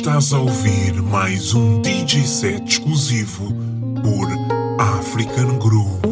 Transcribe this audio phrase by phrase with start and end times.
[0.00, 3.52] Estás a ouvir mais um DJ set exclusivo
[4.02, 6.09] por African Groove.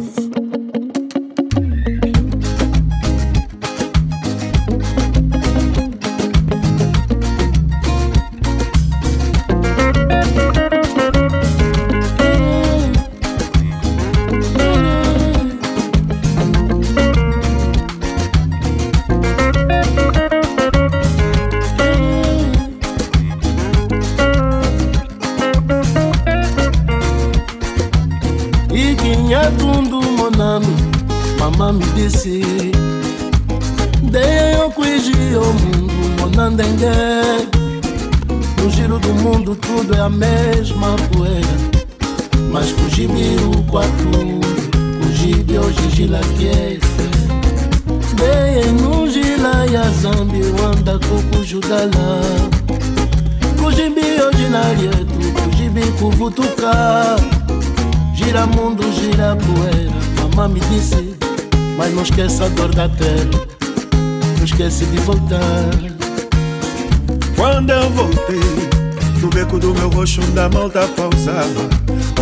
[70.39, 71.69] Da malta pausava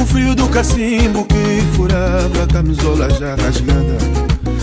[0.00, 3.98] O frio do cacimbo que furava A camisola já rasgada.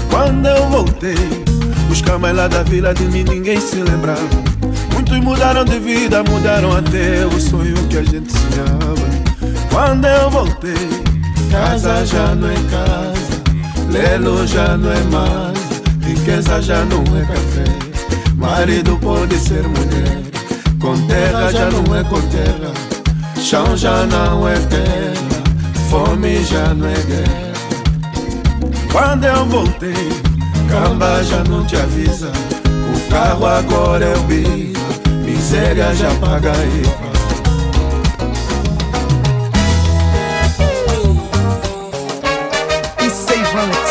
[0.09, 1.15] Quando eu voltei
[1.87, 4.27] Buscar mais lá da vila de mim ninguém se lembrava.
[4.93, 9.53] Muitos mudaram de vida, mudaram até o sonho que a gente sonhava.
[9.69, 11.03] Quando eu voltei
[11.51, 13.43] Casa já não é casa
[13.91, 15.59] Lelo já não é mais
[16.07, 17.82] Riqueza já não é café
[18.43, 20.21] Marido pode ser mulher
[20.79, 22.93] Com terra já não é com terra
[23.43, 25.43] Chão já não é terra,
[25.89, 27.53] fome já não é guerra.
[28.89, 30.09] Quando eu voltei,
[30.69, 32.31] camba já não te avisa.
[32.65, 34.79] O carro agora é o bico,
[35.25, 37.13] miséria já paga IVA.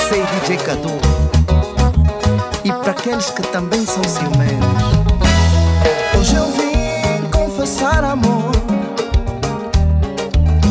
[0.08, 1.01] Sei DJ Cadu.
[3.02, 4.68] Aqueles que também são ciumentos.
[6.16, 8.52] Hoje eu vim confessar amor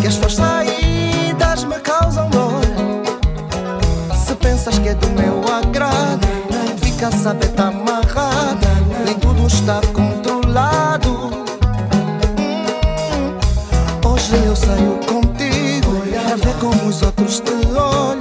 [0.07, 2.61] as tuas saídas me causam dor.
[4.15, 6.25] Se pensas que é do meu agrado,
[6.81, 8.69] fica a saber tá amarrada.
[9.05, 11.11] Nem tudo está controlado.
[12.39, 13.35] Hum,
[14.05, 18.20] hoje eu saio contigo para ver como os outros te olham.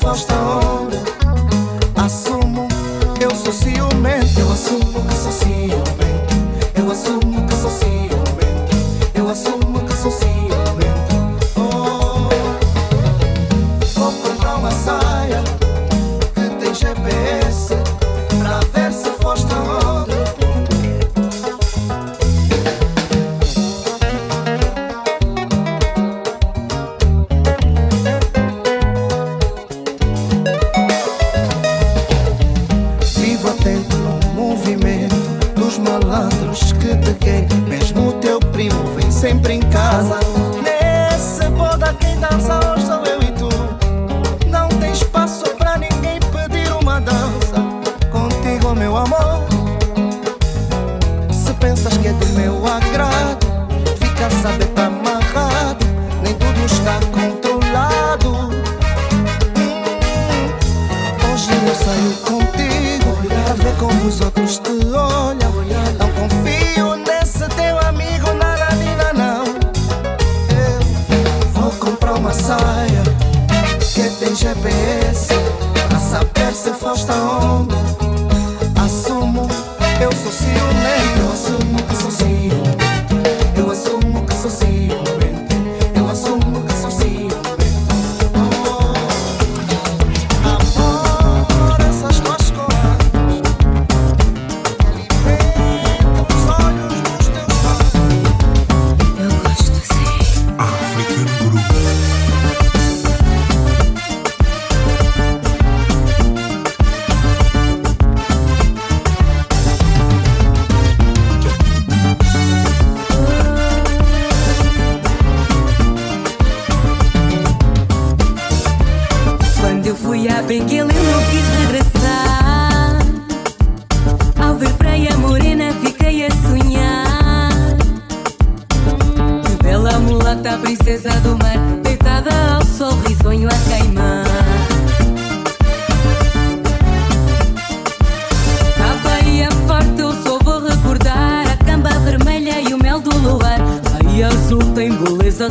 [0.00, 0.79] Saber se foste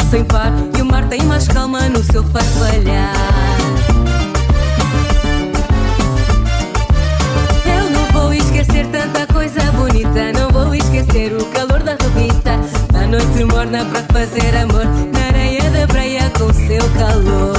[0.09, 3.13] sem par e o mar tem mais calma no seu farfalhar.
[7.65, 12.59] Eu não vou esquecer tanta coisa bonita, não vou esquecer o calor da rebita,
[12.91, 17.55] da noite morna para fazer amor na areia da praia com seu calor.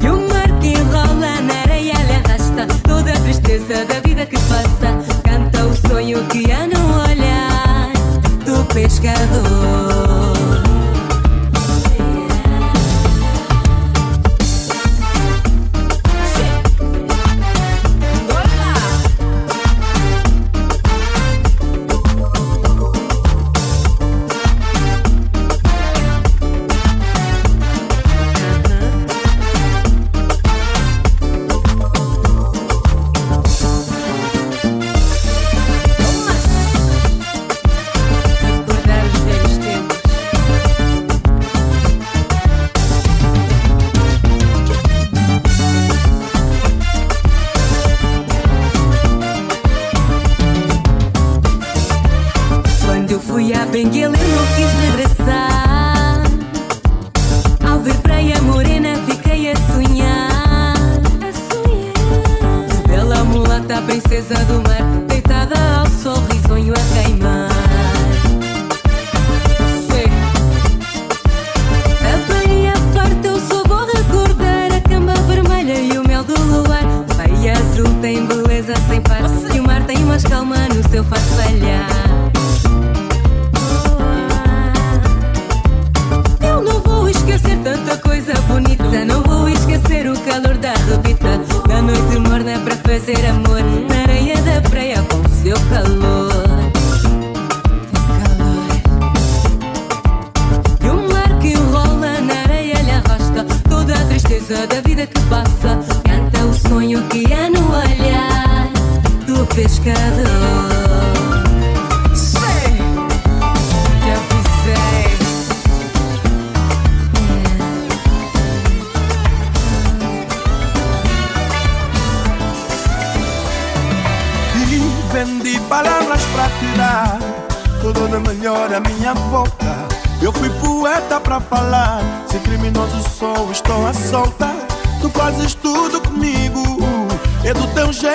[0.00, 4.36] E o mar que enrola na areia lhe arrasta toda a tristeza da vida que
[4.40, 4.94] passa.
[5.24, 7.13] Canta o sonho que há no olhar do
[8.74, 10.43] pescador.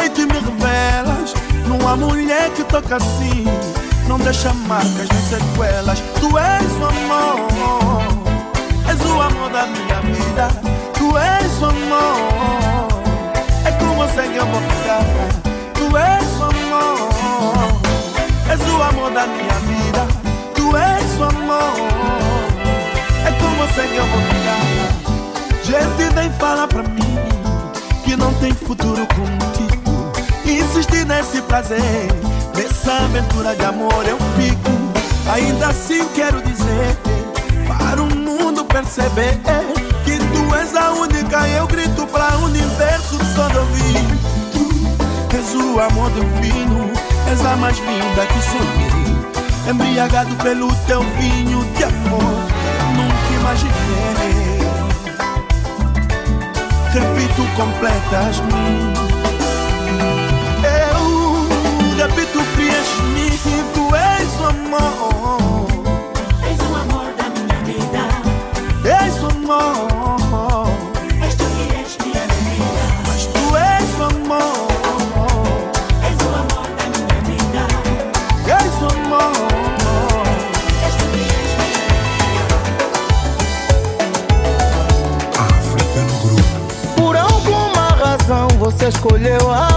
[0.09, 1.33] Teu jeito e me revelas.
[1.67, 3.45] Não há mulher que toca assim.
[4.07, 5.99] Não deixa marcas nem sequelas.
[6.19, 7.47] Tu és o amor.
[8.89, 10.47] És o amor da minha vida.
[10.93, 12.87] Tu és o amor.
[13.65, 15.03] É com você que eu vou ficar.
[15.73, 17.09] Tu és o amor.
[18.49, 20.07] És o amor da minha vida.
[20.55, 21.73] Tu és o amor.
[23.25, 24.99] É com você que eu vou ficar.
[25.63, 27.19] Gente nem fala pra mim
[28.03, 29.78] Que não tem futuro contigo
[30.49, 31.79] Insistir nesse prazer
[32.55, 35.31] Nessa aventura de amor eu fico.
[35.31, 36.97] Ainda assim quero dizer
[37.67, 39.39] Para o mundo perceber
[40.03, 44.07] Que tu és a única Eu grito pra universo todo ouvir
[45.29, 46.91] Tu és o amor divino
[47.31, 49.69] És a mais linda que sonhei.
[49.69, 52.59] Embriagado pelo teu vinho de amor
[52.95, 54.49] Nunca imaginei.
[56.91, 59.38] Repito, completas-me
[62.09, 63.29] Eu repito, preenches-me
[63.73, 65.67] Tu és o amor
[66.43, 68.03] És o amor da minha vida.
[68.83, 70.67] És o amor
[71.27, 72.83] És tu que és minha vida.
[73.07, 74.67] Mas tu és o amor
[76.09, 77.63] És o amor da minha vida.
[78.57, 79.33] És o amor
[80.87, 82.45] És tu que és minha
[85.37, 86.47] African Group.
[86.95, 89.67] Por alguma razão você escolheu a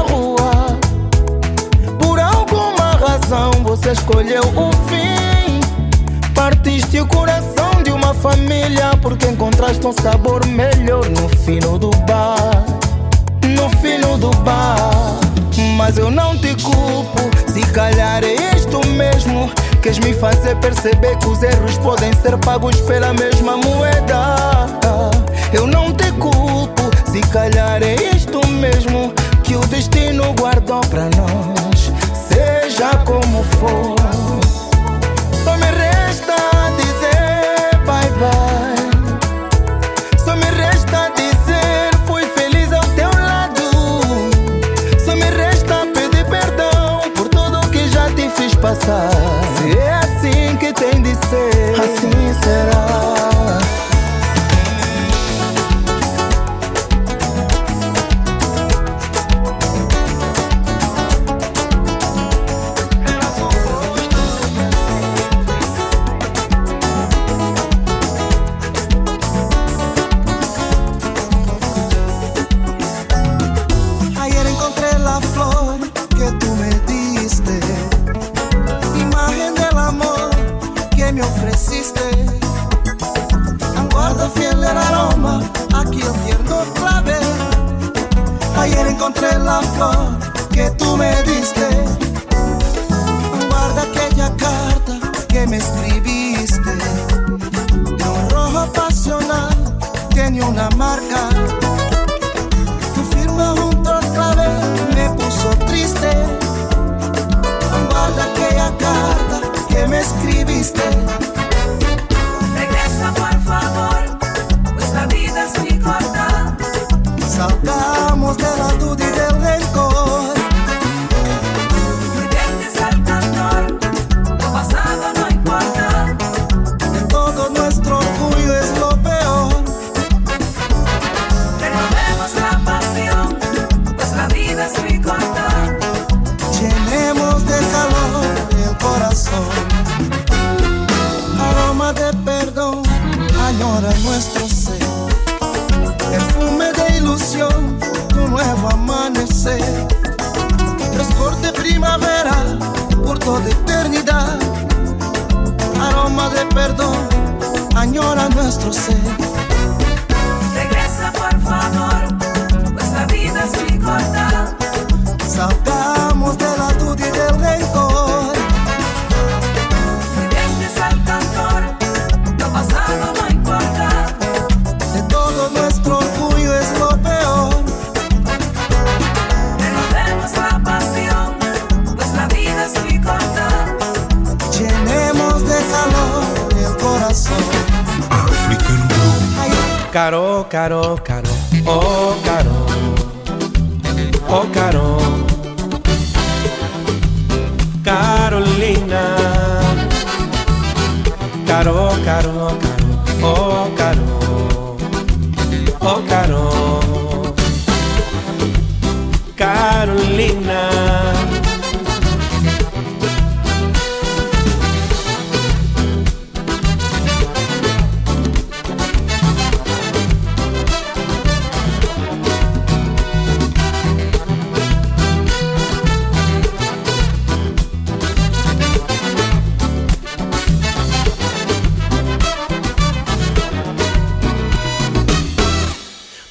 [3.82, 5.60] você escolheu o fim.
[6.34, 12.64] Partiste o coração de uma família porque encontraste um sabor melhor no fino do bar.
[13.48, 15.18] No fino do bar.
[15.76, 19.50] Mas eu não te culpo, se calhar é isto mesmo.
[19.82, 24.36] Queres me fazer perceber que os erros podem ser pagos pela mesma moeda.
[25.52, 29.12] Eu não te culpo, se calhar é isto mesmo
[29.42, 31.81] que o destino guardou pra nós
[32.72, 33.96] seja como for.
[35.44, 36.36] Só me resta
[36.78, 38.98] dizer bye bye.
[40.18, 43.62] Só me resta dizer fui feliz ao teu lado.
[45.04, 49.10] Só me resta pedir perdão por tudo que já te fiz passar.
[49.58, 53.21] Se é assim que tem de ser, assim será.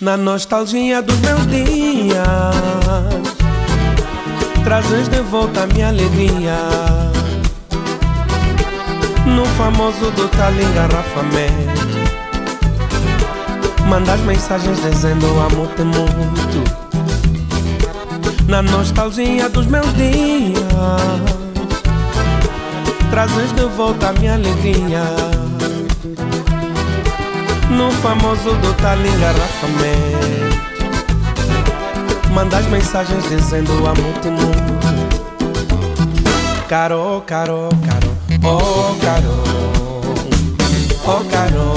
[0.01, 2.17] na nostalgia dos meus dias.
[4.63, 6.57] Trazes de volta a minha alegria.
[9.27, 11.99] No famoso do tal engarrafamento,
[13.87, 16.81] mandas mensagens dizendo amo-te muito.
[18.47, 20.61] Na nostalgia dos meus dias,
[23.11, 25.40] trazes de volta a minha alegria
[27.81, 30.61] no famoso do tal engarrafamento.
[32.31, 34.71] Manda as mensagens dizendo amor te muito.
[36.69, 39.43] Caro, caro, caro, oh caro,
[41.05, 41.73] oh caro,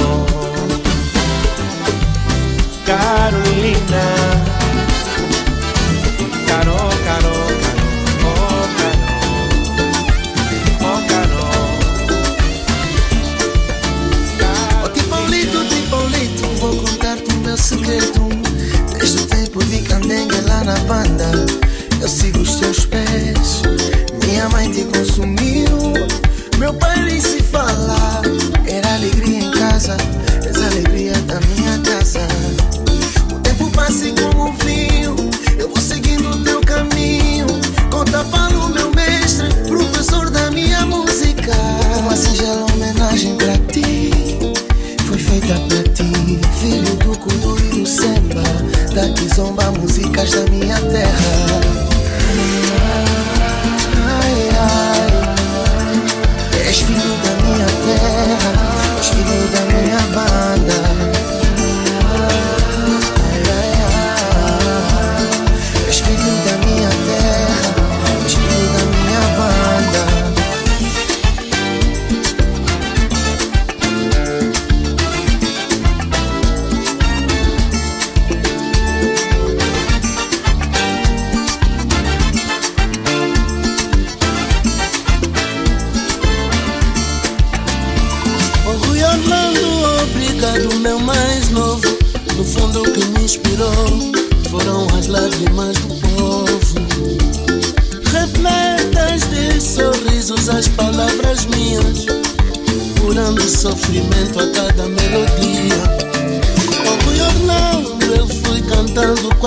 [2.87, 4.54] Carolina.
[26.65, 28.23] Meu pai nem se fala.
[28.67, 29.99] Era alegria em casa,
[30.49, 32.27] essa alegria da minha casa.
[33.31, 35.15] O tempo passa como um vinho.
[35.59, 37.49] Eu vou seguindo o teu caminho.
[37.91, 41.53] Conta para o meu mestre, professor da minha música.
[41.99, 44.11] Uma singela homenagem pra ti.
[45.07, 48.43] Foi feita pra ti, filho do Kudu e do Semba.
[48.95, 51.84] Da Kizomba, músicas da minha terra.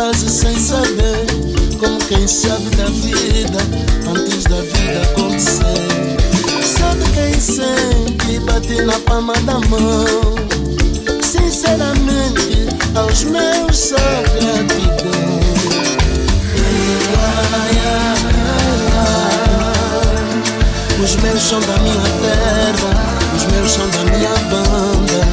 [0.07, 1.25] Quase sem saber,
[1.79, 3.59] como quem sabe da vida
[4.09, 5.63] antes da vida acontecer.
[6.63, 10.05] Só de quem sente bate na palma da mão.
[11.21, 13.95] Sinceramente, aos meus só
[14.39, 15.27] gratidão.
[21.03, 25.26] Os meus são da minha terra, os meus são da minha banda.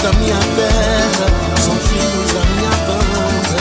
[0.00, 1.26] Filhos da minha terra,
[1.58, 3.56] são filhos da minha banda.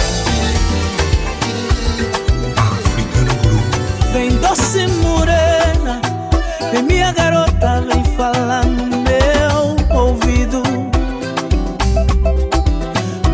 [2.58, 4.13] African Groove.
[4.13, 6.01] Vem doce morena,
[6.72, 10.63] vem minha garota, vem falar no meu ouvido.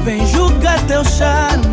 [0.03, 1.65] Vem julgar teu charme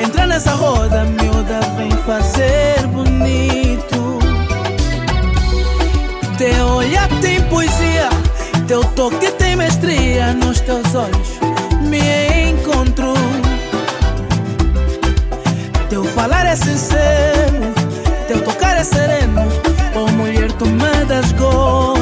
[0.00, 4.18] Entra nessa roda, miúda, vem fazer bonito.
[6.38, 8.08] Teu olhar tem poesia,
[8.94, 11.38] toque tem mestria nos teus olhos.
[11.82, 13.14] Me encontro.
[15.88, 17.74] Teu falar é sincero,
[18.26, 19.42] teu tocar é sereno.
[19.94, 21.93] Oh mulher, tu me das gosto.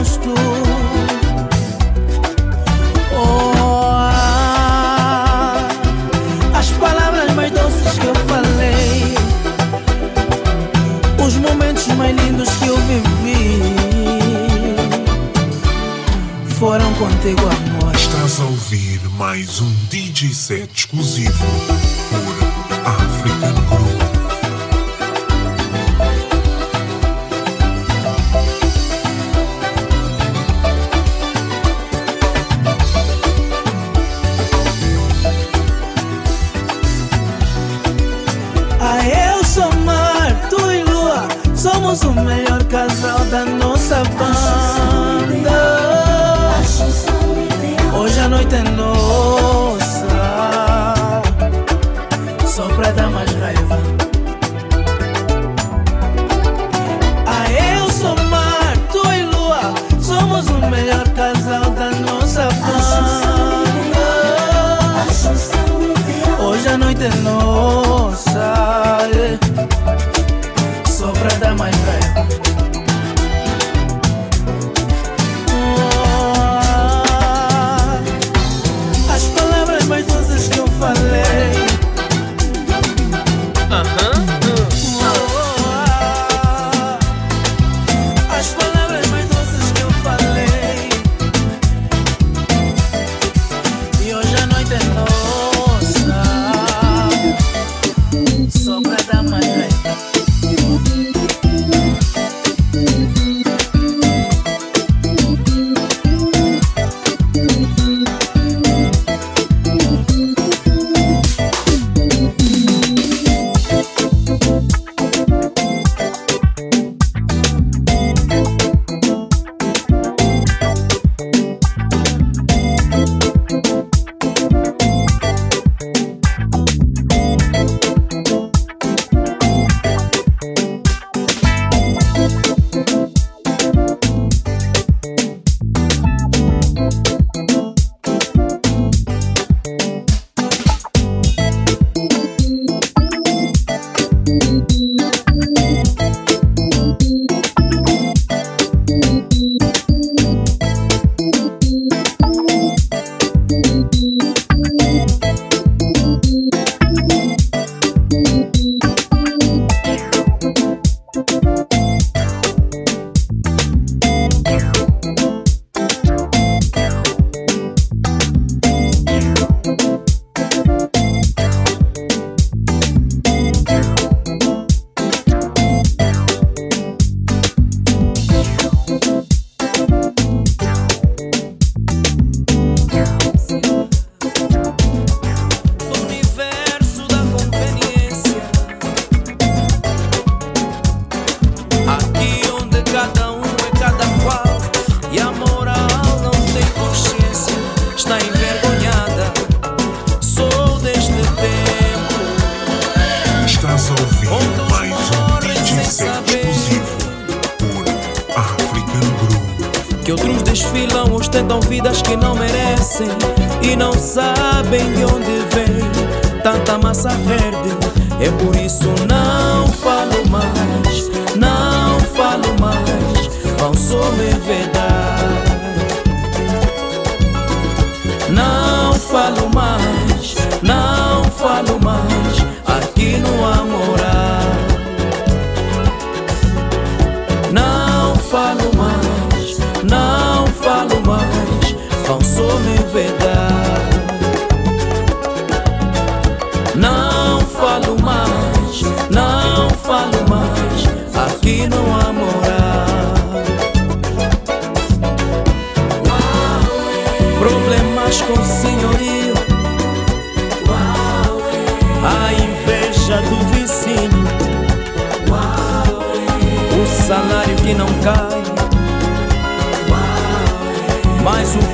[17.02, 17.94] Contigo, amor.
[17.96, 21.81] Estás a ouvir mais um DJ set exclusivo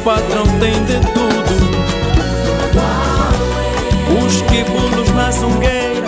[0.08, 1.52] patrão tem de tudo.
[4.24, 6.06] Os que pulos na sungueira,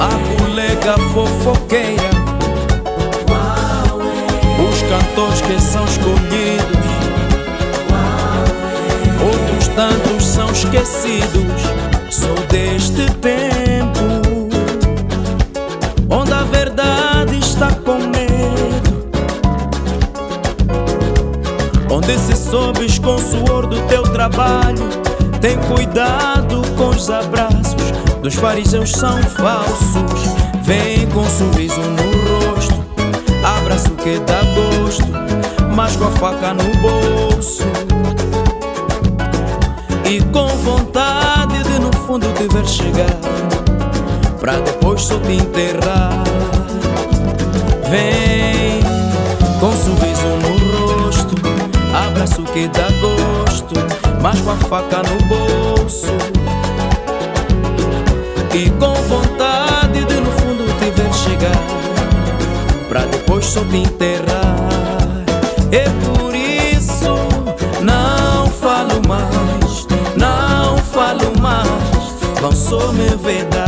[0.00, 2.10] a colega fofoqueira,
[4.66, 6.86] os cantores que são escolhidos,
[9.22, 11.62] outros tantos são esquecidos.
[12.10, 13.65] Sou deste tempo.
[22.06, 24.88] onde se sobes com o suor do teu trabalho.
[25.40, 27.74] Tem cuidado com os abraços
[28.22, 30.36] dos fariseus são falsos.
[30.62, 32.84] Vem com um sorriso no rosto,
[33.42, 35.06] abraço que dá gosto,
[35.74, 37.64] mas com a faca no bolso.
[40.08, 43.18] E com vontade de no fundo te ver chegar,
[44.38, 46.22] pra depois só te enterrar.
[47.90, 48.80] Vem
[49.58, 50.35] com um sorriso
[52.16, 53.74] abraço que dá gosto,
[54.22, 56.06] mas com a faca no bolso.
[58.54, 64.56] E com vontade de no fundo te ver chegar, pra depois só te enterrar.
[65.70, 67.14] E por isso
[67.82, 73.65] não falo mais, não falo mais, não sou minha verdade.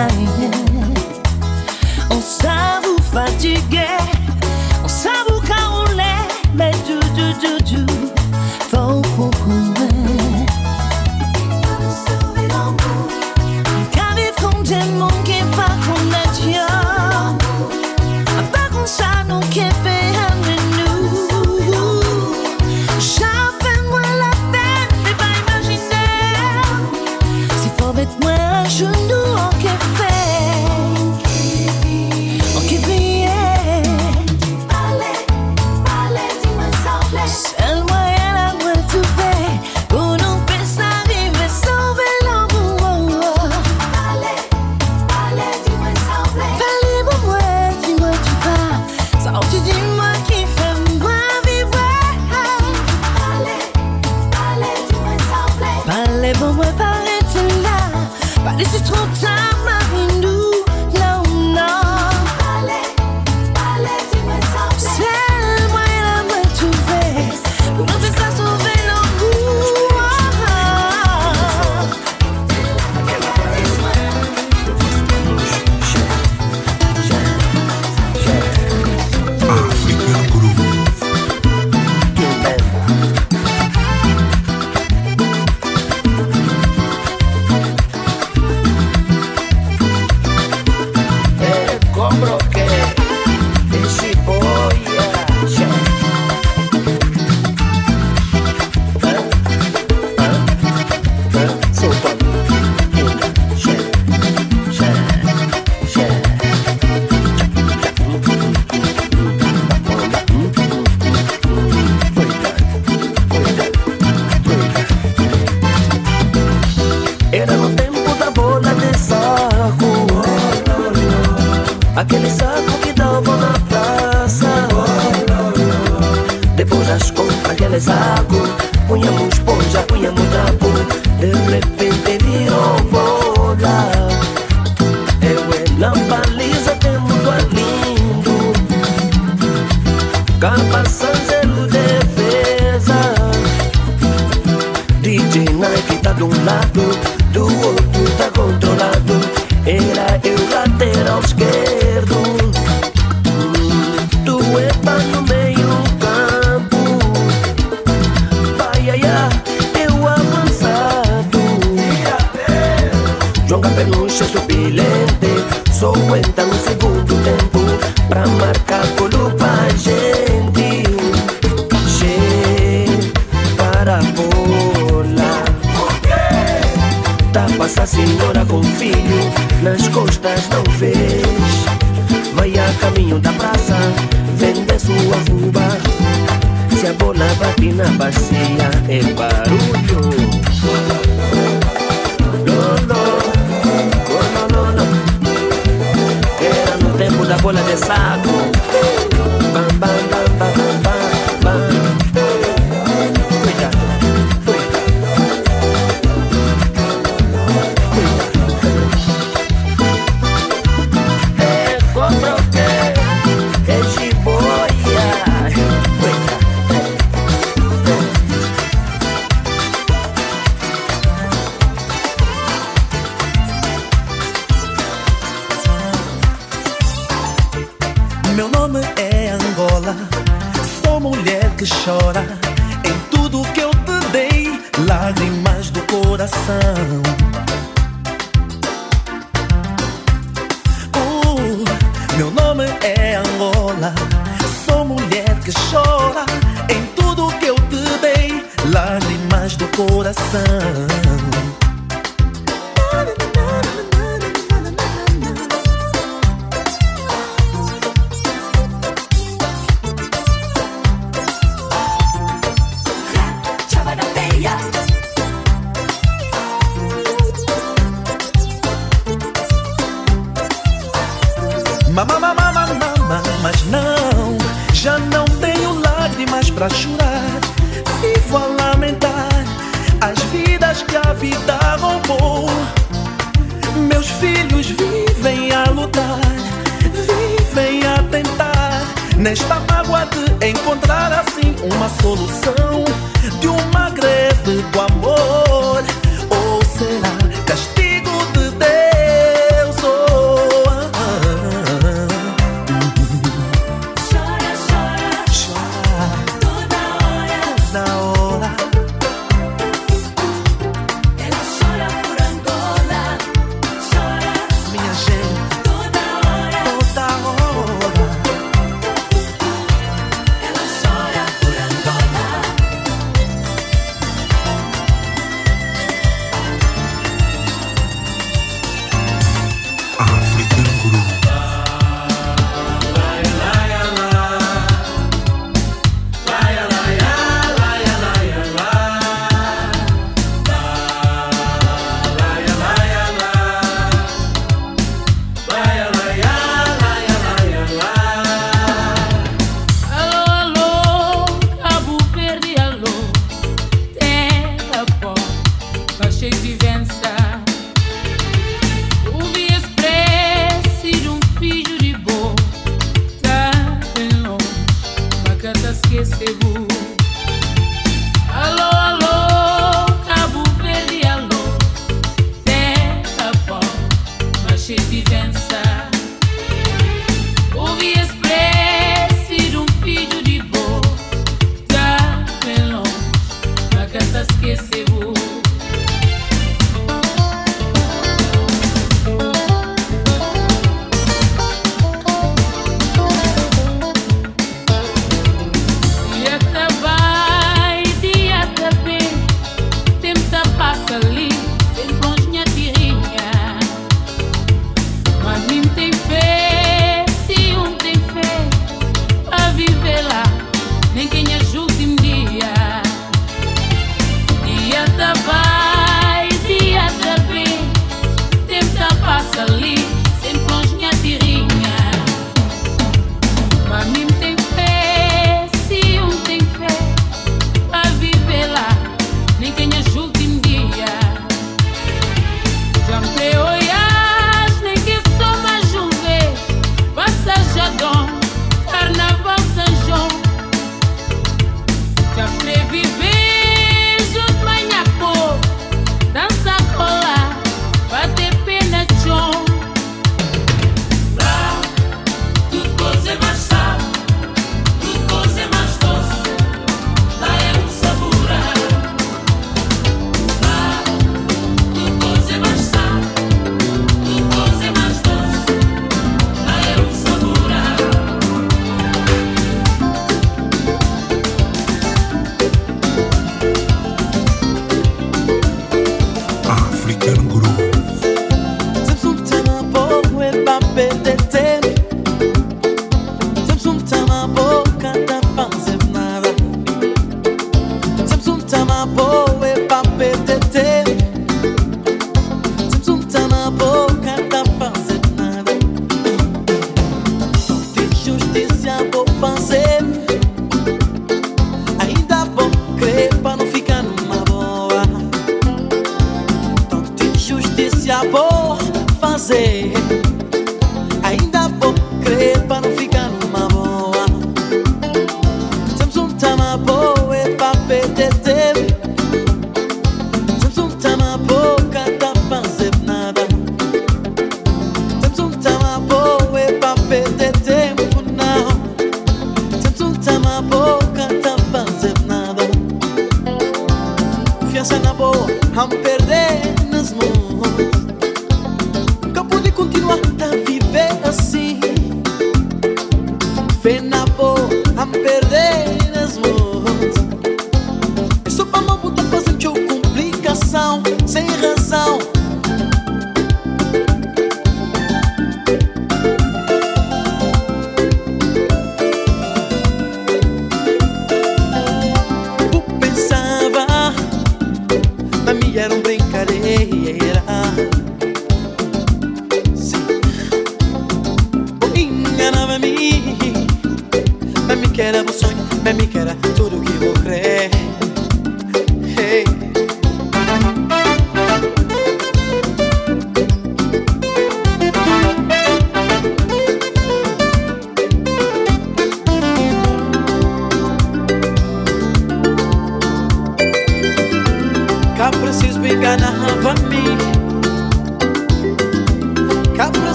[0.00, 0.08] I
[0.44, 0.59] am.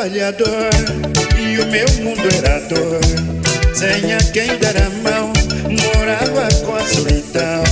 [0.00, 0.70] trabalhador
[1.38, 3.00] e o meu mundo era dor.
[3.74, 5.30] Sem a quem dar a mão,
[5.68, 7.62] morava com a solidão.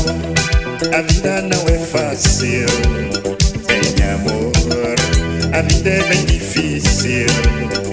[0.95, 2.67] A vida não é fácil,
[3.67, 4.53] sem amor,
[5.55, 7.88] a vida é bem difícil.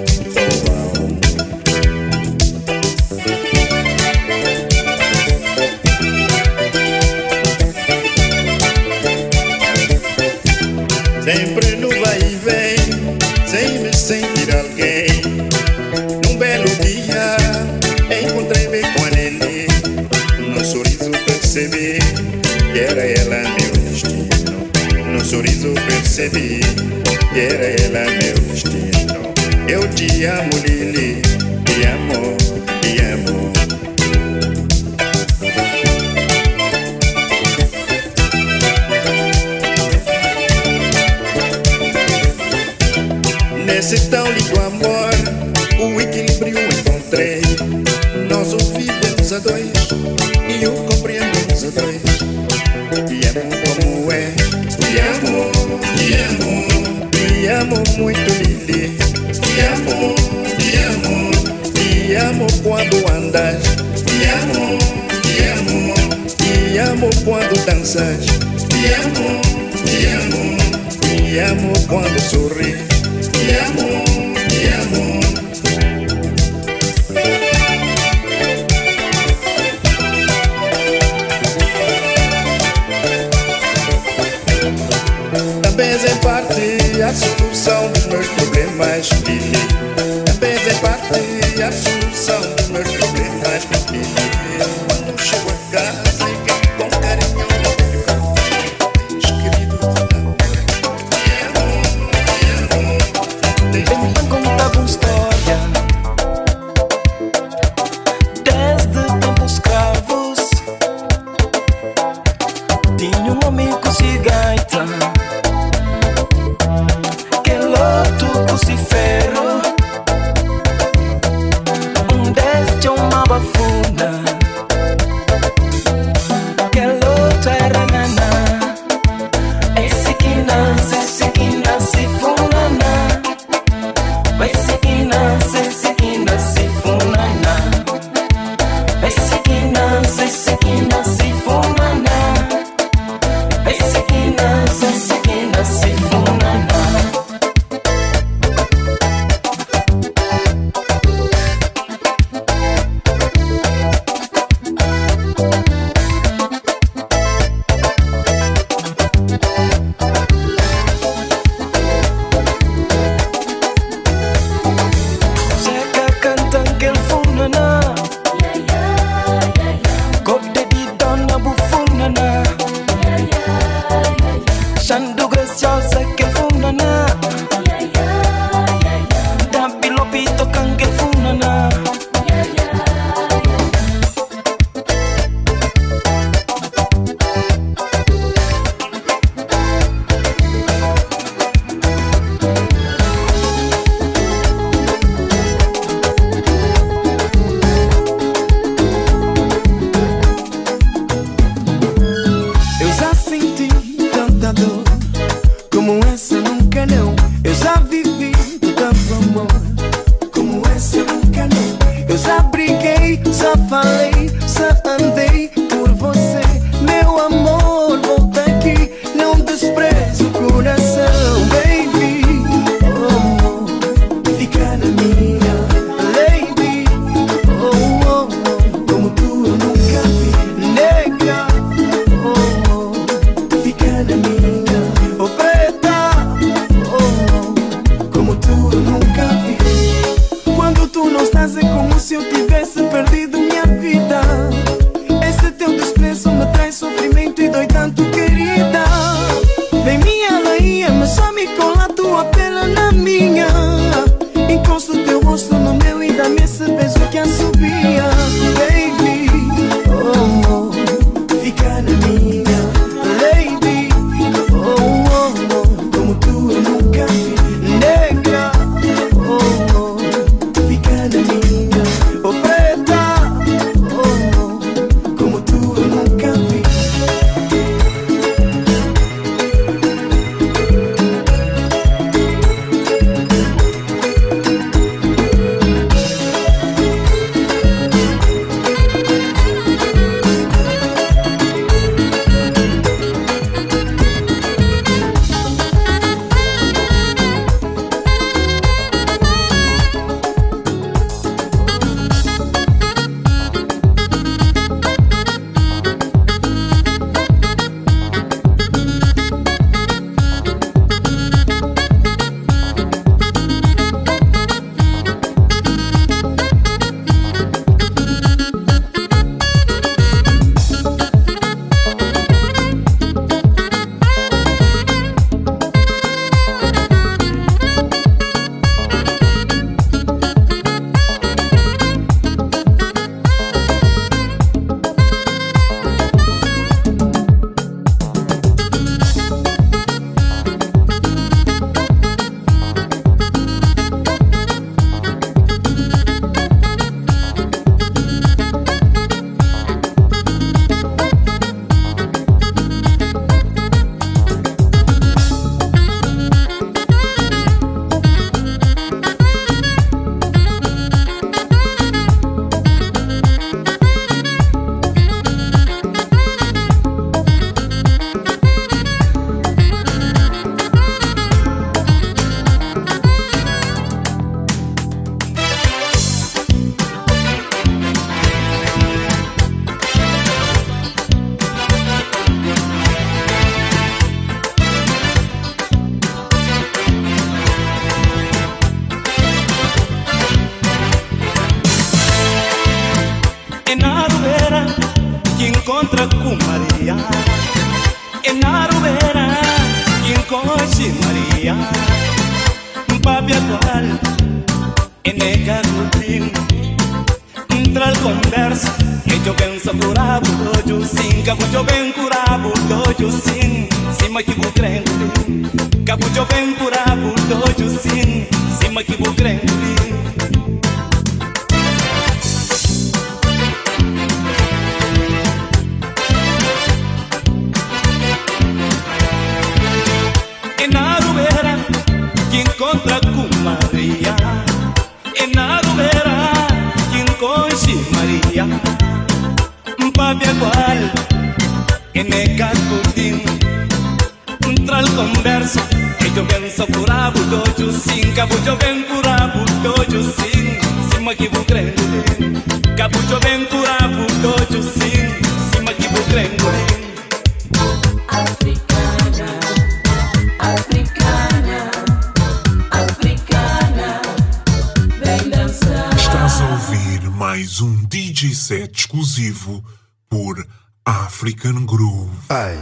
[471.15, 472.09] African Groove.
[472.27, 472.57] Ai,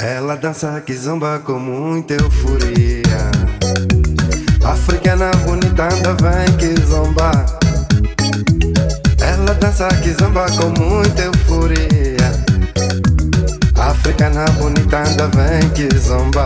[0.00, 3.30] ela dança que zomba com muita euforia.
[4.64, 7.30] Africana bonita anda vem que zomba.
[9.20, 12.32] Ela dança que zomba com muita euforia.
[13.78, 16.44] Africana bonita anda vem que zomba.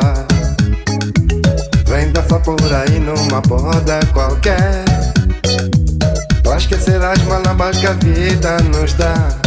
[1.86, 4.84] Vem dançar por aí numa borda qualquer.
[6.42, 9.45] Pra esquecer as malabas que a vida nos dá.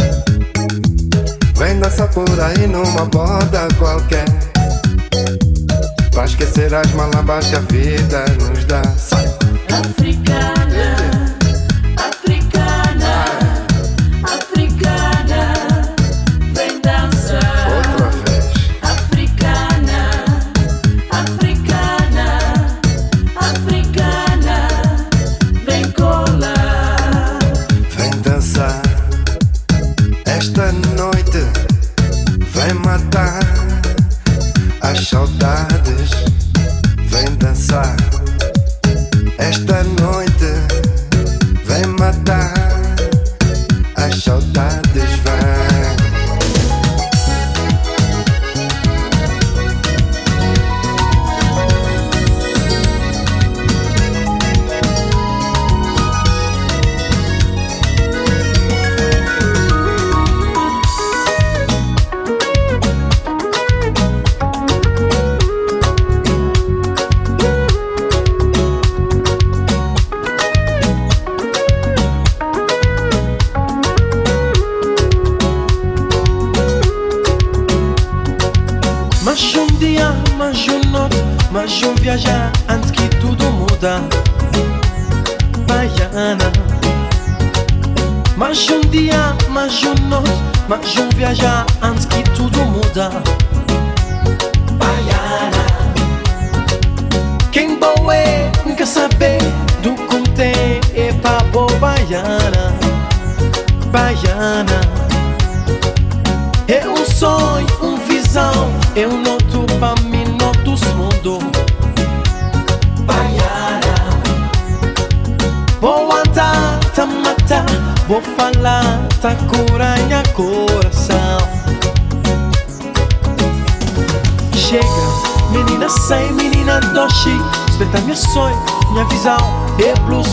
[1.60, 4.24] Vem dançar por aí numa borda qualquer.
[6.10, 8.80] Pra esquecer as malabas que a vida nos dá.
[9.68, 10.59] África.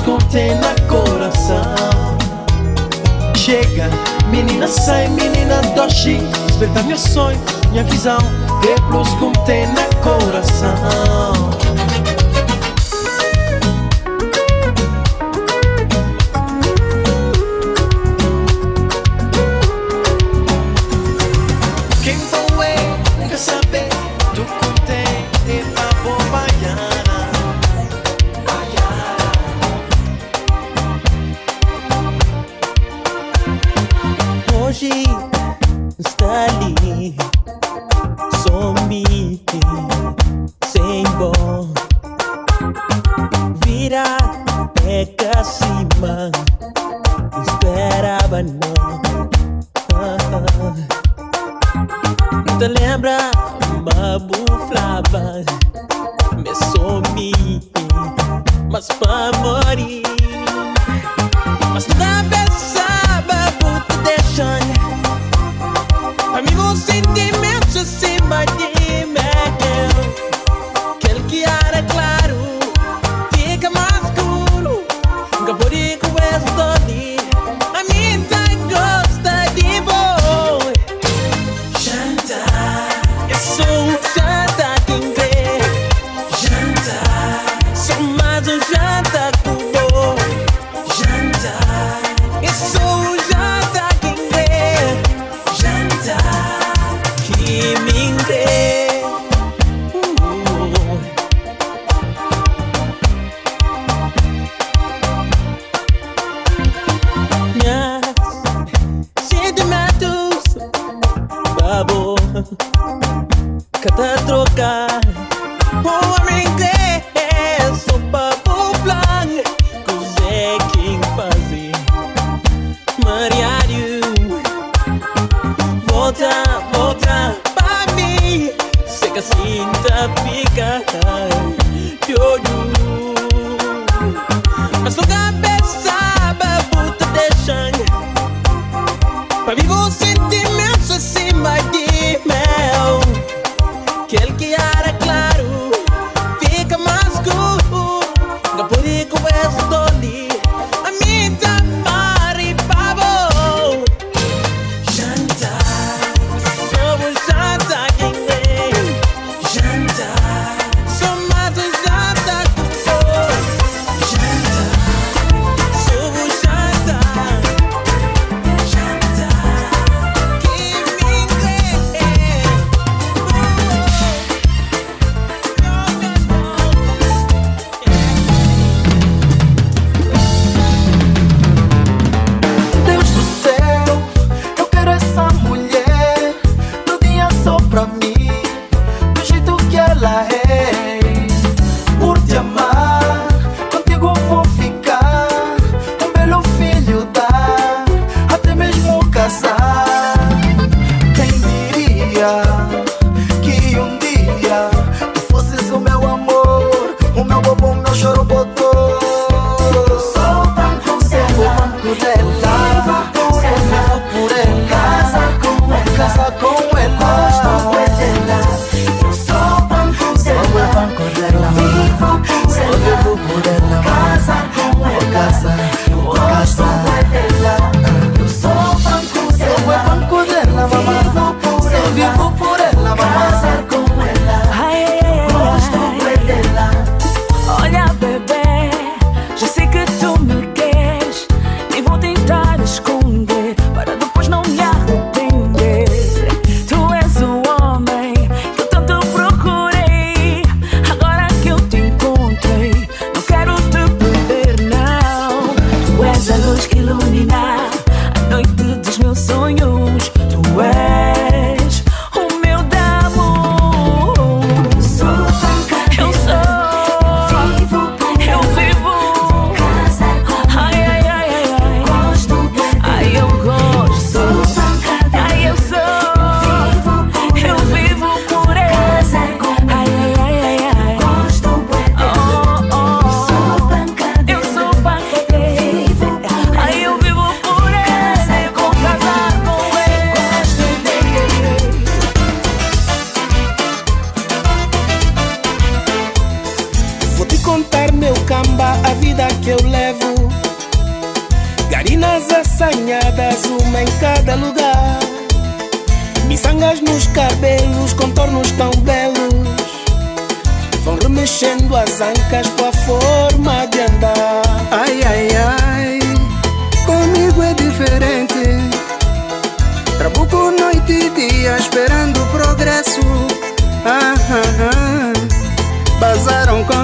[0.08, 2.18] contena coração.
[3.36, 3.90] Chega,
[4.32, 6.16] menina sai, menina doce,
[6.48, 7.42] despertar meus sonhos,
[7.72, 8.18] minha visão.
[8.62, 11.52] Vê plus contena coração.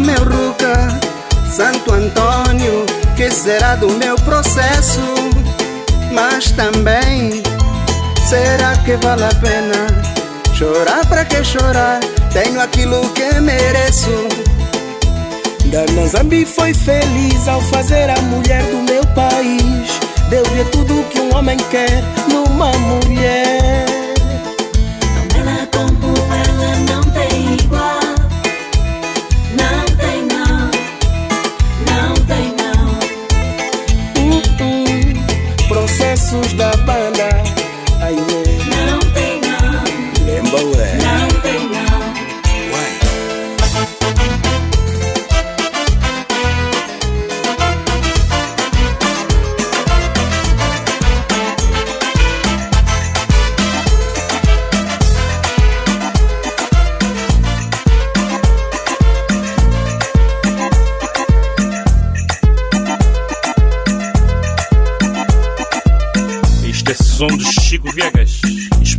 [0.04, 1.00] Meu ruca,
[1.50, 2.86] Santo Antônio,
[3.16, 5.02] que será do meu processo?
[6.12, 7.42] Mas também,
[8.28, 9.88] será que vale a pena?
[10.54, 12.00] Chorar pra que chorar?
[12.32, 14.28] Tenho aquilo que mereço.
[15.66, 20.00] Dana Zambi foi feliz ao fazer a mulher do meu país.
[20.30, 24.03] Deu-lhe tudo que um homem quer numa mulher.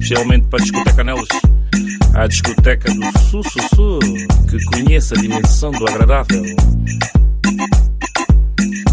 [0.04, 1.28] Especialmente para a discoteca neles.
[2.14, 3.98] A discoteca do Sussussu,
[4.50, 6.42] que conhece a dimensão do agradável.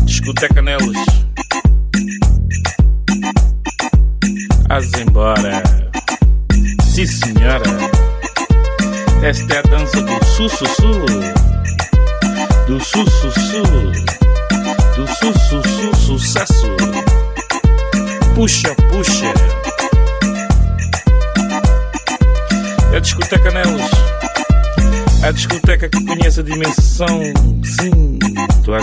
[0.05, 0.97] Discoteca neles.
[4.69, 5.61] As embora.
[6.81, 7.63] Sim, senhora.
[9.21, 11.00] Esta é a dança do Sussussu.
[27.01, 28.19] A dimensão, sim,
[28.63, 28.75] do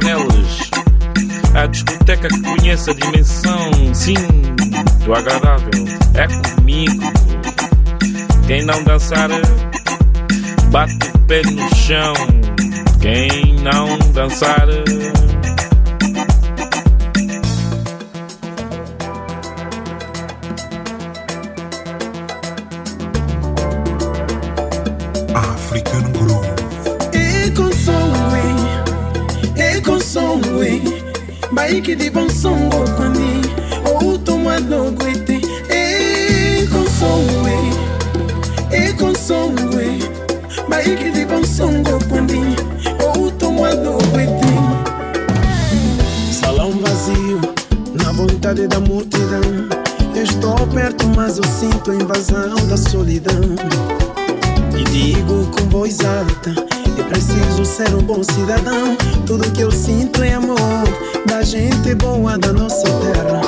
[0.00, 0.70] neles.
[1.54, 4.14] A discoteca que conhece a dimensão, sim,
[5.04, 5.70] do agradável.
[6.14, 7.12] É comigo.
[8.46, 9.28] Quem não dançar,
[10.70, 12.14] bate o pé no chão.
[13.00, 14.66] Quem não dançar.
[31.66, 33.42] Baiki di bon songo kwani
[34.00, 37.26] O toma no gwete E com som,
[38.70, 39.52] e com som,
[40.68, 42.54] Baiki di bon songo kwani
[43.16, 44.46] O toma no gwete
[46.30, 47.40] Salão vazio
[47.94, 49.66] Na vontade da multidão.
[50.14, 53.56] Estou perto, mas eu sinto a invasão da solidão.
[54.78, 56.75] E digo com voz alta
[57.08, 58.96] preciso ser um bom cidadão
[59.26, 60.56] Tudo que eu sinto é amor
[61.26, 63.40] Da gente boa da nossa terra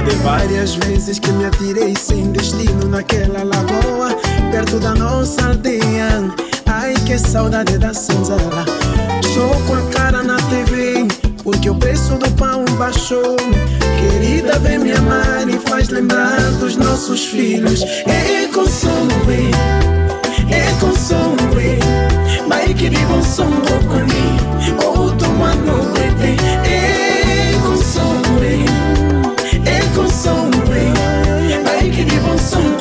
[0.00, 4.16] E de várias vezes que me atirei sem destino Naquela lagoa
[4.50, 6.34] Perto da nossa aldeia
[6.66, 8.64] Ai saudade da senzala.
[9.20, 11.06] Estou com a cara na TV,
[11.42, 13.36] porque o preço do pão baixou.
[13.98, 17.82] Querida, vem me amar e faz lembrar dos nossos filhos.
[18.06, 19.50] É consome,
[20.50, 22.15] é que mano é
[22.48, 24.24] bayikeli bosongokoni
[24.86, 26.30] outomwanokwete
[26.76, 28.54] ekosombre
[29.76, 30.82] ekosombre.
[31.64, 32.75] Bayikeli bosongokoni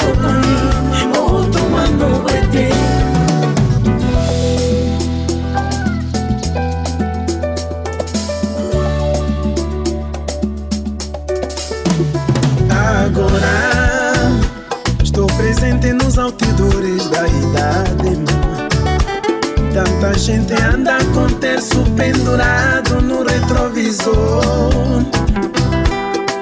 [20.26, 24.42] gente anda com terço pendurado no retrovisor.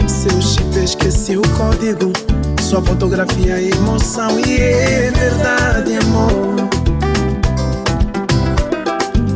[0.07, 2.13] Seu chip esqueci o código.
[2.61, 6.69] Sua fotografia é emoção e é verdade, amor.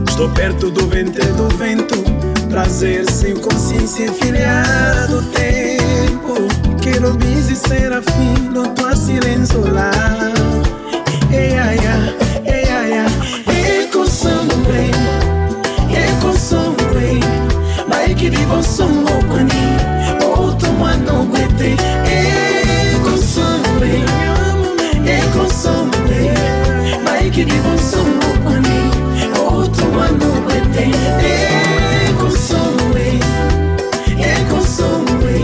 [0.08, 1.96] Estou perto do vento e do vento.
[2.50, 6.36] Prazer sem consciência enfilhado tempo.
[6.82, 9.92] Quero bis e serafim, no tua silêncio lá.
[11.34, 12.27] Ei, ai, ai,
[18.40, 19.64] liboso mokoni
[20.26, 21.78] outo mwana ngwete
[22.96, 24.04] ekosombe.
[25.06, 26.32] Ekosombe.
[27.06, 28.80] Maiki liboso mokoni
[29.40, 30.92] outo mwana ngwete
[32.10, 33.20] ekosombe.
[34.20, 35.36] Ekosombe.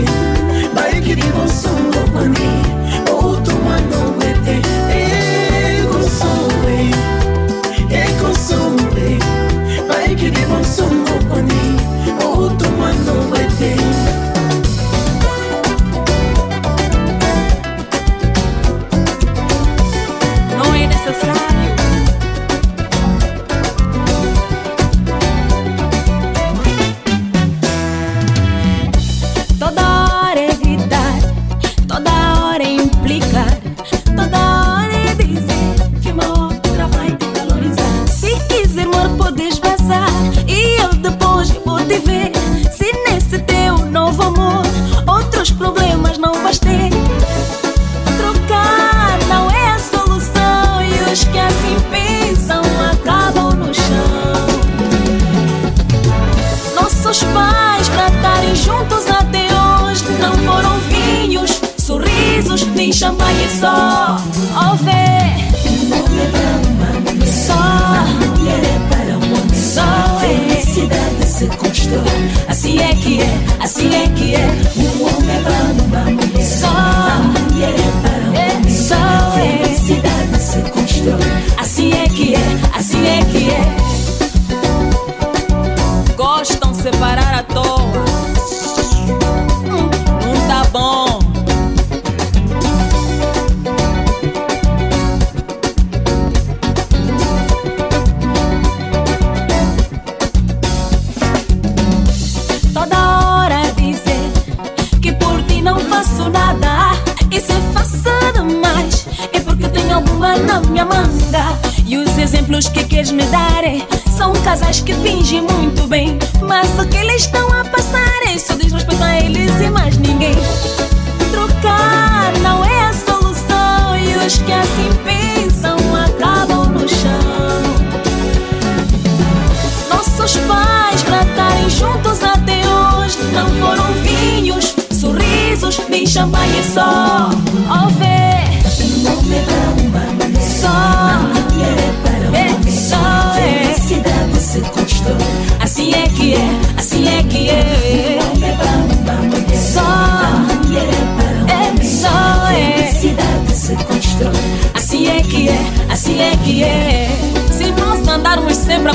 [0.74, 2.48] Maiki liboso mokoni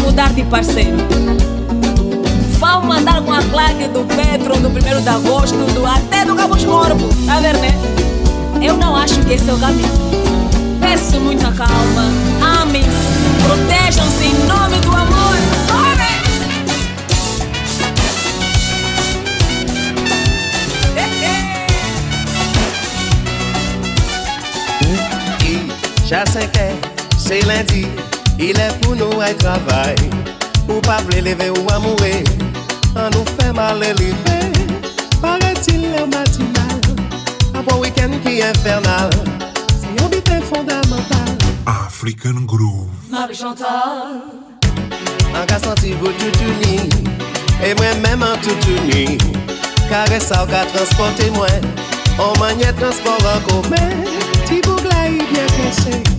[0.10, 0.98] mudar de parceiro,
[2.58, 6.58] vamos andar com a placa do Petro do 1 de agosto, do, até do Cabo
[6.58, 7.70] Corpo, tá vendo, né?
[8.60, 9.88] Eu não acho que esse é o caminho.
[10.80, 12.06] Peço muita calma,
[12.60, 12.90] amem-se,
[13.46, 15.38] protejam-se em nome do amor.
[15.68, 16.10] Sobe!
[26.08, 26.72] Ja se ke,
[27.16, 27.88] se lundi,
[28.42, 29.96] Il est pour nous un travail,
[30.70, 32.24] ou pas lever ou amourer.
[32.96, 34.54] On nous fait mal élever,
[35.22, 36.80] paraît-il le matinal.
[37.54, 39.10] Après un week-end qui est infernal,
[39.68, 41.36] c'est un bitin fondamental.
[41.66, 42.88] African Groove.
[43.12, 44.22] Marie Chantal.
[45.36, 46.90] En cas senti vous tout unis,
[47.62, 49.18] et moi-même en tout unis.
[49.90, 51.48] Caresse ça, qu'à transporter moi,
[52.18, 53.90] en manière transport en commun.
[54.46, 56.19] Ti bougla y bien caché.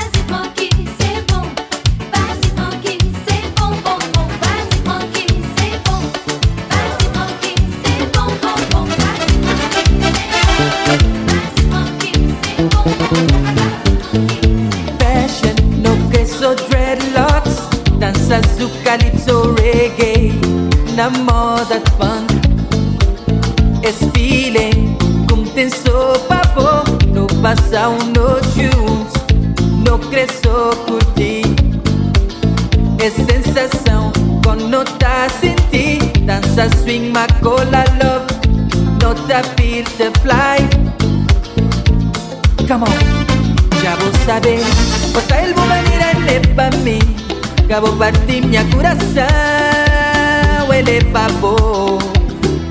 [21.01, 22.31] Na moda funk.
[23.81, 24.95] Esse feeling
[25.27, 29.13] Como tem sopa bom No passar no juntos
[29.83, 31.41] No cresço curtir
[32.99, 34.13] É sensação
[34.45, 38.27] Quando tá sentir Dança swing, macola love.
[39.01, 40.59] Nota feel the fly.
[42.67, 43.81] Come on.
[43.81, 44.59] Já vou saber.
[45.11, 46.99] Posta ele vou venir ele pra mim.
[47.67, 49.90] Cabo partir minha coração
[50.81, 51.99] Ele é pra bom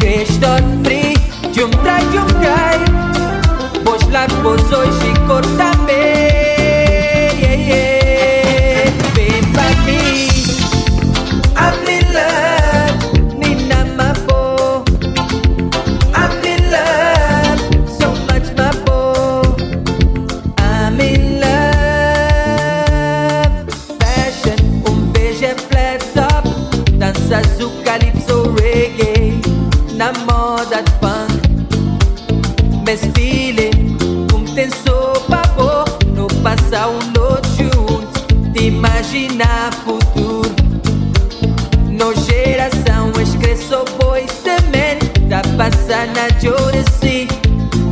[0.00, 1.14] Que estou free
[1.52, 2.80] De um trai, de um cai.
[3.84, 5.70] Pois lá vos hoje corta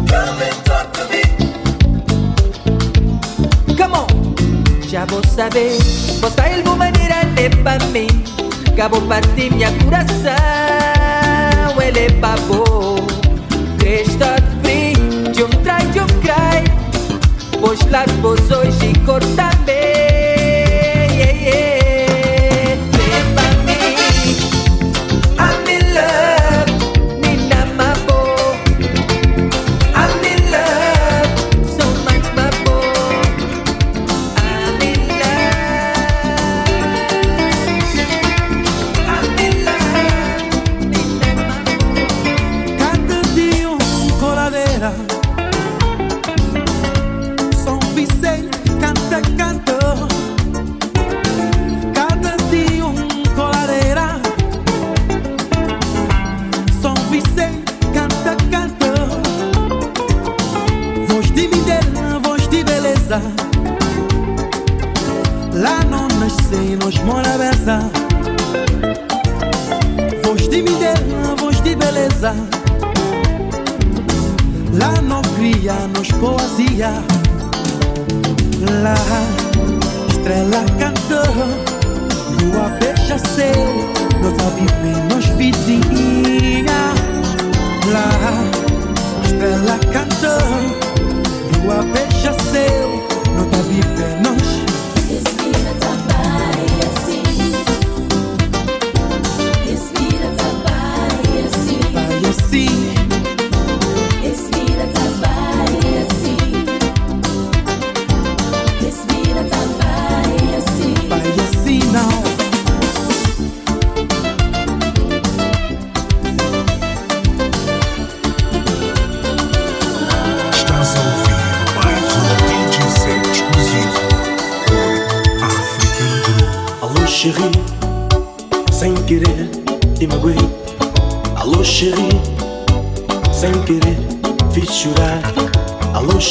[0.08, 1.22] Come and talk to me.
[3.76, 4.06] Come on,
[4.88, 5.76] já vou saber
[6.18, 7.16] Posta ele maneira
[9.02, 9.70] partir minha
[13.82, 14.10] Ele
[14.62, 14.94] free
[15.32, 16.64] De um trai, de um cry
[17.60, 19.87] Pois lá vos hoje corta bem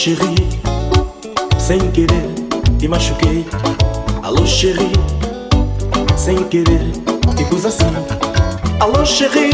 [0.07, 0.47] chérie,
[1.59, 2.29] sem querer
[2.79, 3.45] te machuquei.
[4.23, 4.93] Alô chérie,
[6.15, 6.91] sem querer
[7.35, 7.93] te pus assim.
[8.79, 9.51] Alô chérie,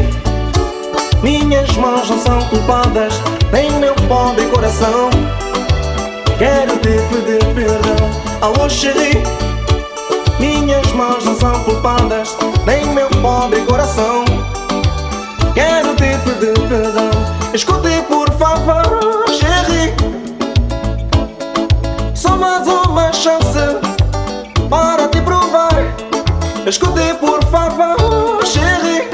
[1.24, 3.14] minhas mãos não são culpadas,
[3.51, 5.10] nem meu pobre coração.
[6.38, 8.10] Quero te pedir perdão.
[8.41, 9.24] Alô chérie,
[10.39, 12.38] minhas mãos não são culpadas,
[12.68, 14.24] nem meu pobre coração.
[15.56, 17.10] Quero te pedir perdão.
[17.56, 20.22] Escute por favor, chérie
[22.38, 23.59] mais uma chance
[24.69, 25.73] para te provar.
[26.65, 29.12] Escute, por favor, Xerri.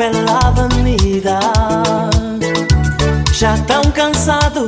[0.00, 1.38] pela avenida.
[3.34, 4.66] Já tão cansado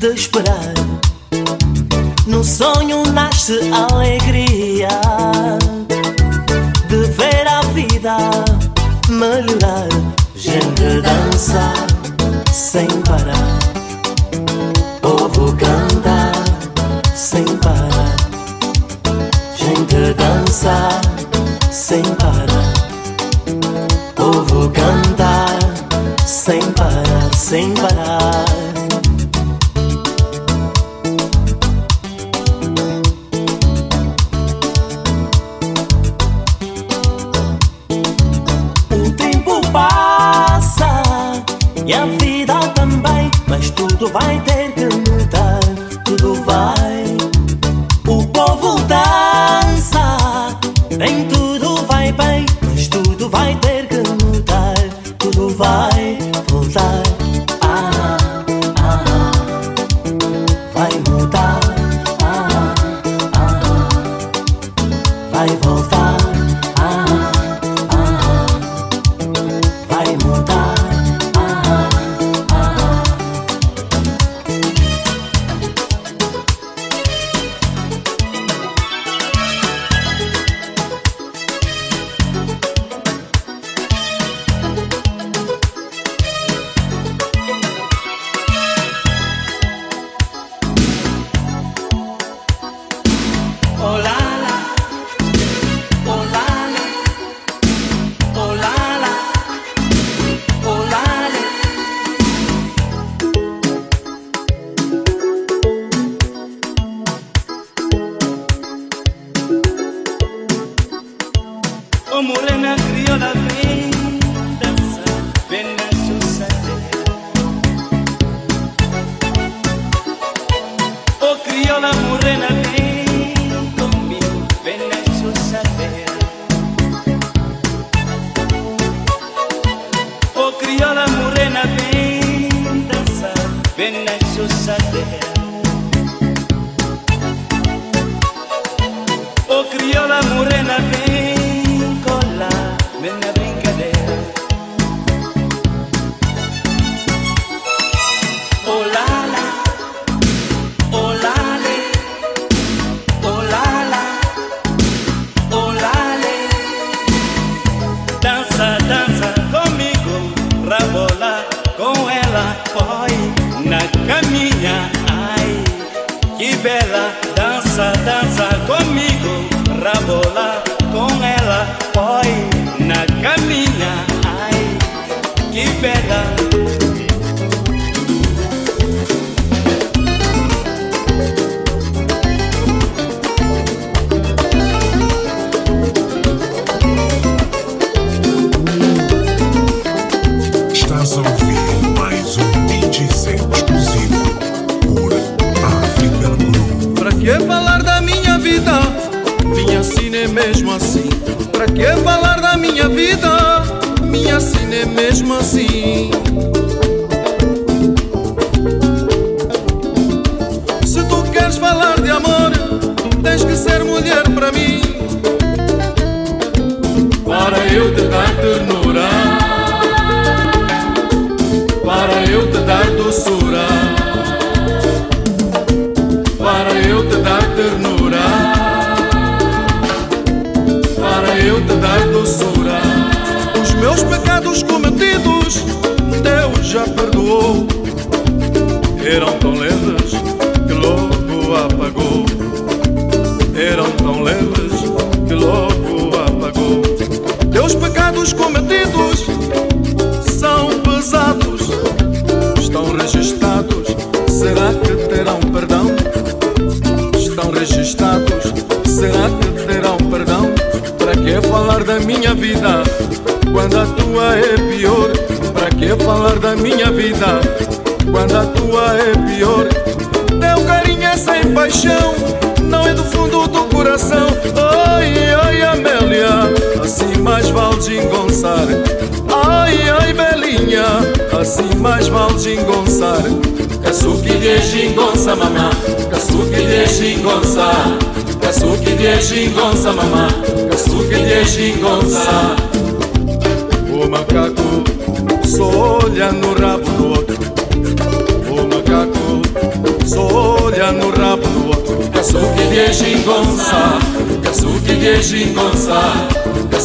[0.00, 0.74] de esperar.
[2.26, 4.88] No sonho nasce alegria
[6.88, 8.16] de ver a vida
[9.08, 9.86] melhorar.
[10.34, 11.72] Gente dança
[12.52, 13.58] sem parar.
[15.00, 16.32] Povo cantar
[17.14, 18.16] sem parar.
[19.56, 21.00] Gente dança
[21.70, 22.43] sem parar.
[26.44, 28.44] sem parar, sem parar.
[38.90, 41.02] O tempo passa
[41.86, 44.63] e a vida também, mas tudo vai ter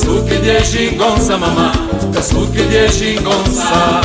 [0.10, 1.72] Kasluke dježi gonsa mama,
[2.14, 4.02] kasluke dježi gonsa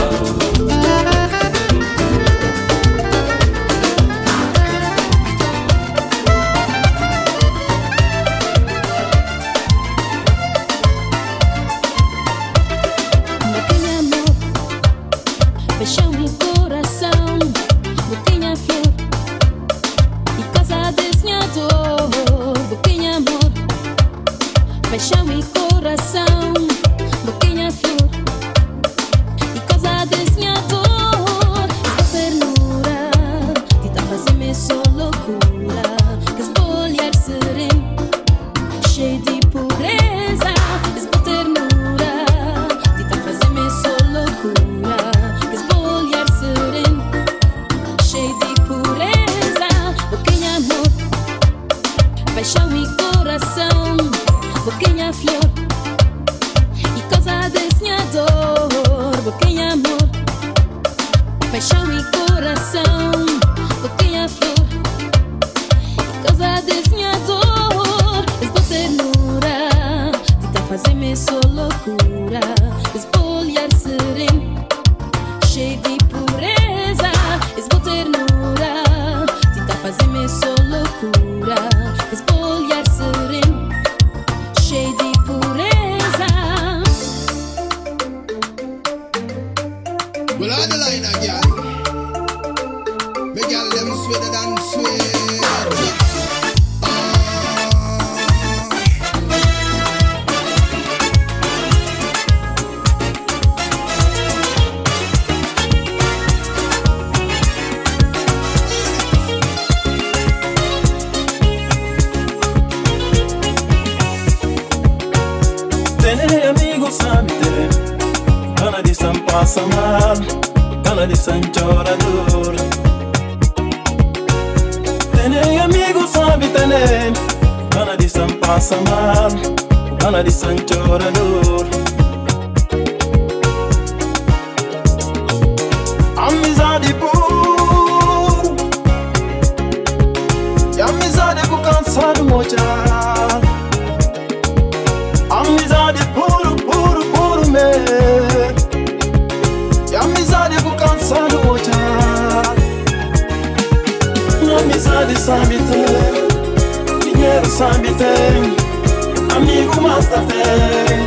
[155.16, 156.98] sabe, sabe ter.
[157.00, 159.34] Dinheiro sabe ter.
[159.36, 161.00] Amigo basta ter.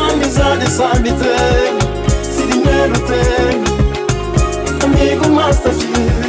[0.00, 2.22] Amizade sabe ter.
[2.22, 3.62] Se dinheiro tem.
[4.84, 6.19] Amigo basta ter.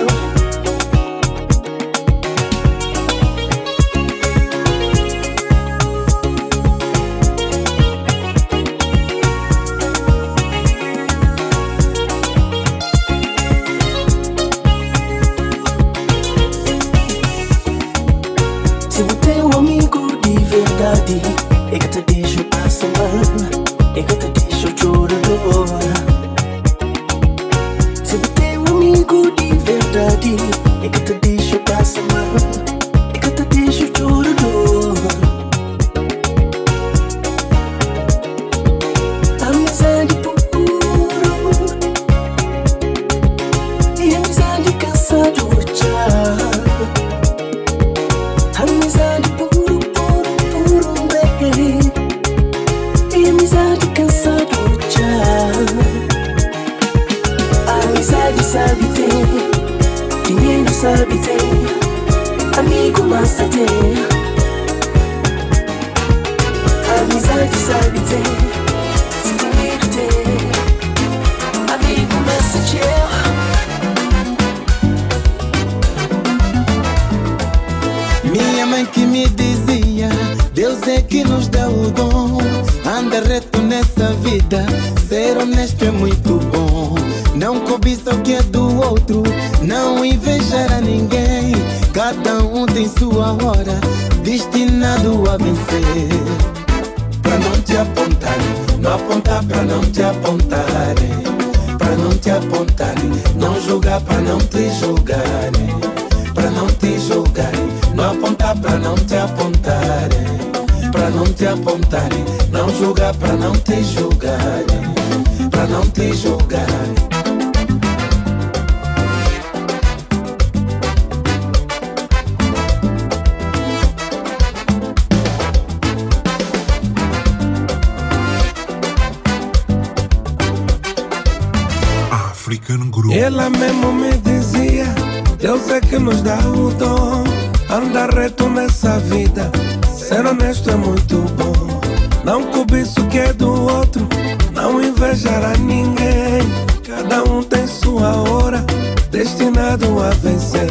[143.51, 144.07] outro,
[144.53, 146.41] não invejará ninguém.
[146.85, 148.65] Cada um tem sua hora,
[149.09, 150.69] destinado a vencer.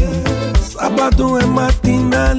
[0.63, 2.37] Sábado é matinal,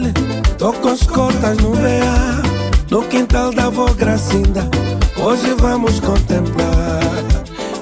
[0.57, 2.41] tô com as cortas no BA.
[2.89, 4.69] No quintal da avó Gracinda,
[5.17, 6.99] hoje vamos contemplar.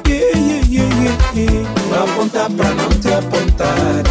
[0.07, 2.03] Yeah, yeah, yeah, yeah, yeah.
[2.03, 4.03] Apontar pra não te apontar,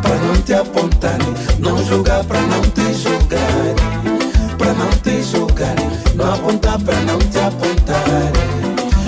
[0.00, 1.18] pra não te apontar.
[1.58, 5.22] Não julgar pra não te julgar, pra não te
[6.34, 8.32] apontar para não te apontar,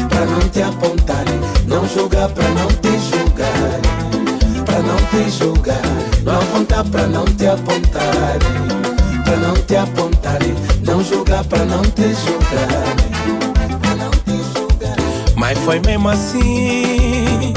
[0.09, 1.25] para não te apontar,
[1.67, 5.83] não julgar para não te julgar, para não te julgar,
[6.23, 8.39] não apontar para não te apontar,
[9.25, 10.39] para não te apontar,
[10.85, 12.97] não julgar para não te julgar,
[13.81, 14.97] para não te julgar.
[15.35, 17.53] Mas foi mesmo assim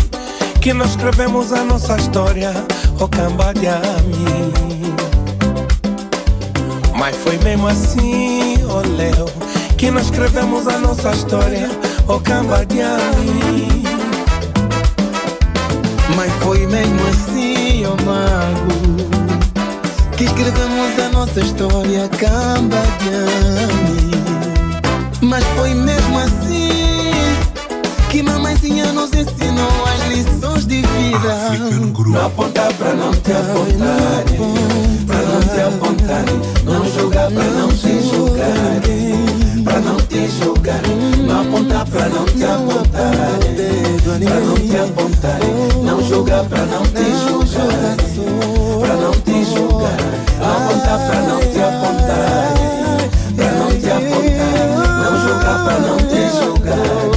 [0.61, 2.51] que nós escrevemos a nossa história,
[2.99, 4.49] o Cambadiami.
[6.97, 9.38] Mas foi mesmo assim, oh Leo
[9.79, 11.69] que nós escrevemos a nossa história,
[12.05, 12.79] o camba de
[13.21, 13.83] mim.
[16.17, 18.73] Mas foi mesmo assim, oh mago,
[20.17, 23.09] que escrevemos a nossa história, camba de
[25.25, 27.09] Mas foi mesmo assim
[28.09, 31.53] que mamãezinha nos ensinou as lições de vida.
[32.05, 34.39] Não apontar pra não te apontarem,
[35.07, 39.28] pra não te apontarem, não julgar pra não te não
[40.09, 46.65] te julgarem, não apontar pra não te apontarem, pra não te apontarem, não julgar pra
[46.65, 47.97] não te julgarem,
[48.79, 54.69] pra não te julgarem, não apontar pra não te apontarem, pra não te apontarem,
[55.03, 57.08] não julgar pra não te julgarem.